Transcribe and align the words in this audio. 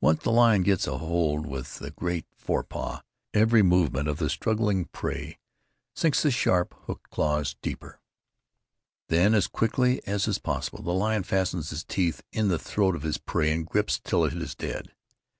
Once 0.00 0.22
the 0.22 0.30
lion 0.30 0.62
gets 0.62 0.86
a 0.86 0.98
hold 0.98 1.46
with 1.46 1.80
the 1.80 1.90
great 1.90 2.26
forepaw, 2.38 3.00
every 3.32 3.60
movement 3.60 4.06
of 4.06 4.18
the 4.18 4.30
struggling 4.30 4.84
prey 4.84 5.36
sinks 5.96 6.22
the 6.22 6.30
sharp, 6.30 6.74
hooked 6.86 7.10
claws 7.10 7.56
deeper. 7.60 7.98
Then 9.08 9.34
as 9.34 9.48
quickly 9.48 10.00
as 10.06 10.28
is 10.28 10.38
possible, 10.38 10.80
the 10.82 10.94
lion 10.94 11.24
fastens 11.24 11.70
his 11.70 11.82
teeth 11.82 12.22
in 12.30 12.46
the 12.46 12.56
throat 12.60 12.94
of 12.94 13.02
his 13.02 13.18
prey 13.18 13.50
and 13.50 13.66
grips 13.66 13.98
till 13.98 14.24
it 14.24 14.34
is 14.34 14.54
dead. 14.54 14.92